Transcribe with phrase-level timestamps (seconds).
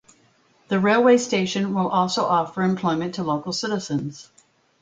[0.69, 4.31] The railway station will also offer employment to local citizens.